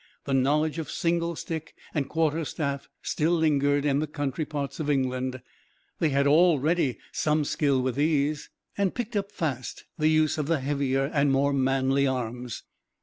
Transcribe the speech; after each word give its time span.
The 0.23 0.33
knowledge 0.33 0.79
of 0.79 0.89
singlestick 0.89 1.75
and 1.93 2.09
quarterstaff 2.09 2.89
still 3.03 3.33
lingered, 3.33 3.85
in 3.85 3.99
the 3.99 4.07
country 4.07 4.45
parts 4.45 4.79
of 4.79 4.89
England. 4.89 5.43
They 5.99 6.09
had 6.09 6.25
all 6.25 6.53
already 6.53 6.97
some 7.11 7.45
skill 7.45 7.79
with 7.83 7.97
these, 7.97 8.49
and 8.75 8.95
picked 8.95 9.15
up 9.15 9.31
fast 9.31 9.85
the 9.99 10.07
use 10.07 10.39
of 10.39 10.47
the 10.47 10.59
heavier, 10.59 11.11
and 11.13 11.31
more 11.31 11.53
manly 11.53 12.07
arms. 12.07 12.63